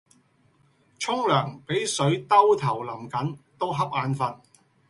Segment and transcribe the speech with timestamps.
[0.97, 4.35] 沖涼比水兜頭淋緊都恰眼瞓